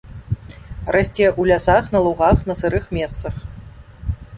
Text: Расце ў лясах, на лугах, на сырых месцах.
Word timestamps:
Расце 0.95 1.25
ў 1.39 1.41
лясах, 1.53 1.83
на 1.97 2.03
лугах, 2.09 2.37
на 2.49 2.53
сырых 2.63 2.93
месцах. 3.01 3.35